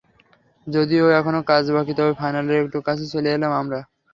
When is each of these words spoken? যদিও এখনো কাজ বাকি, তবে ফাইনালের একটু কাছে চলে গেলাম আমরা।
যদিও 0.67 1.05
এখনো 1.19 1.39
কাজ 1.49 1.63
বাকি, 1.75 1.93
তবে 1.95 2.13
ফাইনালের 2.19 2.61
একটু 2.63 2.77
কাছে 2.87 3.05
চলে 3.13 3.29
গেলাম 3.33 3.51
আমরা। 3.61 3.79